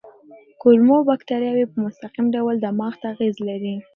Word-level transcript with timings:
کولمو 0.61 0.97
بکتریاوې 1.09 1.65
په 1.71 1.77
مستقیم 1.85 2.25
ډول 2.35 2.55
دماغ 2.65 2.93
ته 3.01 3.05
اغېز 3.13 3.35
لري. 3.47 3.75